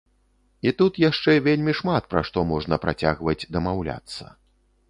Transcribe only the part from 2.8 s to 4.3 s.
працягваць дамаўляцца.